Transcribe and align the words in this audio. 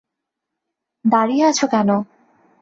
দাঁড়িয়ে 1.05 1.43
আছো 1.45 1.65
কেন? 1.67 1.89